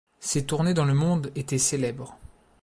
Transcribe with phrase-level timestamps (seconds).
[0.19, 2.17] Ses tournées dans le monde étaient célèbres.